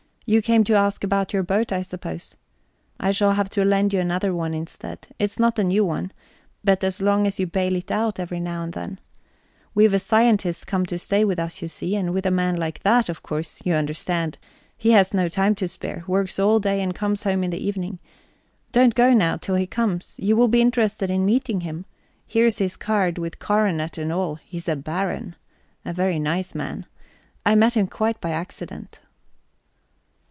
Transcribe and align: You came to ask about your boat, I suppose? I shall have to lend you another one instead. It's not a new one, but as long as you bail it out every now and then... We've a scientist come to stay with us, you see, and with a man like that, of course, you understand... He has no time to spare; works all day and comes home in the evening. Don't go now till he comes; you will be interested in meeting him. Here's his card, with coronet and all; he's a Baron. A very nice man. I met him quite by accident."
You 0.27 0.41
came 0.41 0.63
to 0.65 0.75
ask 0.75 1.03
about 1.03 1.33
your 1.33 1.43
boat, 1.43 1.73
I 1.73 1.81
suppose? 1.81 2.37
I 3.01 3.11
shall 3.11 3.33
have 3.33 3.49
to 3.49 3.65
lend 3.65 3.91
you 3.91 3.99
another 3.99 4.33
one 4.33 4.53
instead. 4.53 5.07
It's 5.19 5.39
not 5.39 5.59
a 5.59 5.63
new 5.63 5.83
one, 5.83 6.13
but 6.63 6.85
as 6.85 7.01
long 7.01 7.27
as 7.27 7.37
you 7.37 7.45
bail 7.45 7.75
it 7.75 7.91
out 7.91 8.17
every 8.17 8.39
now 8.39 8.63
and 8.63 8.71
then... 8.71 8.99
We've 9.75 9.93
a 9.93 9.99
scientist 9.99 10.67
come 10.67 10.85
to 10.85 10.97
stay 10.97 11.25
with 11.25 11.37
us, 11.37 11.61
you 11.61 11.67
see, 11.67 11.97
and 11.97 12.13
with 12.13 12.25
a 12.25 12.31
man 12.31 12.55
like 12.55 12.81
that, 12.83 13.09
of 13.09 13.21
course, 13.23 13.59
you 13.65 13.73
understand... 13.73 14.37
He 14.77 14.91
has 14.91 15.13
no 15.13 15.27
time 15.27 15.53
to 15.55 15.67
spare; 15.67 16.05
works 16.07 16.39
all 16.39 16.61
day 16.61 16.81
and 16.81 16.95
comes 16.95 17.23
home 17.23 17.43
in 17.43 17.49
the 17.49 17.61
evening. 17.67 17.99
Don't 18.71 18.95
go 18.95 19.13
now 19.13 19.35
till 19.35 19.55
he 19.55 19.67
comes; 19.67 20.15
you 20.17 20.37
will 20.37 20.47
be 20.47 20.61
interested 20.61 21.09
in 21.09 21.25
meeting 21.25 21.61
him. 21.61 21.83
Here's 22.25 22.59
his 22.59 22.77
card, 22.77 23.17
with 23.17 23.39
coronet 23.39 23.97
and 23.97 24.13
all; 24.13 24.35
he's 24.35 24.69
a 24.69 24.77
Baron. 24.77 25.35
A 25.83 25.91
very 25.91 26.19
nice 26.19 26.55
man. 26.55 26.85
I 27.45 27.55
met 27.55 27.75
him 27.75 27.87
quite 27.87 28.21
by 28.21 28.29
accident." 28.29 29.01